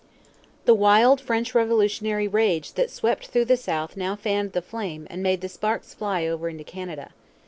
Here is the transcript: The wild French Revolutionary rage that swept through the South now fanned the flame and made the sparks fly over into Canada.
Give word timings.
The 0.65 0.73
wild 0.73 1.21
French 1.21 1.53
Revolutionary 1.53 2.27
rage 2.27 2.73
that 2.73 2.89
swept 2.89 3.27
through 3.27 3.45
the 3.45 3.55
South 3.55 3.95
now 3.95 4.15
fanned 4.15 4.53
the 4.53 4.61
flame 4.63 5.05
and 5.11 5.21
made 5.21 5.41
the 5.41 5.47
sparks 5.47 5.93
fly 5.93 6.25
over 6.25 6.49
into 6.49 6.63
Canada. 6.63 7.11